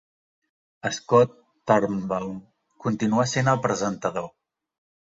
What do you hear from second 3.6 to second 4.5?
presentador.